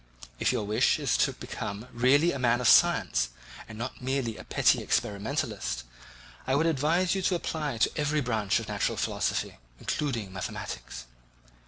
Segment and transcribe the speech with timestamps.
[0.39, 3.29] If your wish is to become really a man of science
[3.69, 5.83] and not merely a petty experimentalist,
[6.47, 11.05] I should advise you to apply to every branch of natural philosophy, including mathematics."